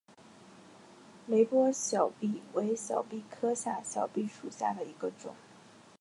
[1.27, 3.79] 雷波小檗为小檗科小
[4.11, 5.35] 檗属下的一个种。